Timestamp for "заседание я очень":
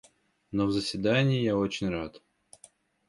0.71-1.87